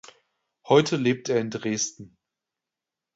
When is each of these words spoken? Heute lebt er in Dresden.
Heute 0.67 0.97
lebt 0.97 1.29
er 1.29 1.39
in 1.39 1.51
Dresden. 1.51 2.17